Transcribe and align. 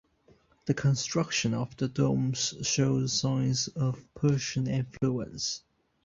The 0.65 0.73
construction 0.73 1.53
of 1.53 1.77
the 1.77 1.87
domes 1.87 2.55
shows 2.63 3.13
signs 3.13 3.67
of 3.67 4.03
Persian 4.15 4.65
influence. 4.65 5.61